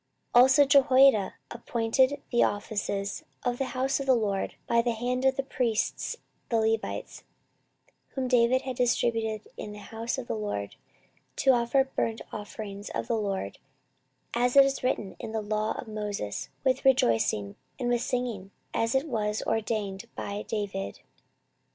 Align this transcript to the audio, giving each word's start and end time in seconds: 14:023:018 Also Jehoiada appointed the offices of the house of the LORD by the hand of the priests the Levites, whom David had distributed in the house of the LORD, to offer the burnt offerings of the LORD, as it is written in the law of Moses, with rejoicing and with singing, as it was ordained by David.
14:023:018 0.33 0.41
Also 0.43 0.65
Jehoiada 0.65 1.35
appointed 1.51 2.21
the 2.31 2.41
offices 2.43 3.23
of 3.43 3.59
the 3.59 3.65
house 3.77 3.99
of 3.99 4.07
the 4.07 4.15
LORD 4.15 4.55
by 4.65 4.81
the 4.81 4.93
hand 4.93 5.25
of 5.25 5.35
the 5.35 5.43
priests 5.43 6.15
the 6.49 6.57
Levites, 6.59 7.23
whom 8.15 8.27
David 8.27 8.63
had 8.63 8.75
distributed 8.77 9.47
in 9.57 9.73
the 9.73 9.77
house 9.77 10.17
of 10.17 10.25
the 10.25 10.33
LORD, 10.35 10.75
to 11.35 11.51
offer 11.51 11.83
the 11.83 11.89
burnt 11.95 12.21
offerings 12.31 12.89
of 12.95 13.05
the 13.07 13.15
LORD, 13.15 13.59
as 14.33 14.55
it 14.55 14.65
is 14.65 14.81
written 14.81 15.15
in 15.19 15.33
the 15.33 15.41
law 15.43 15.73
of 15.73 15.87
Moses, 15.87 16.49
with 16.63 16.83
rejoicing 16.83 17.55
and 17.77 17.87
with 17.89 18.01
singing, 18.01 18.49
as 18.73 18.95
it 18.95 19.07
was 19.07 19.43
ordained 19.43 20.05
by 20.15 20.41
David. 20.47 21.01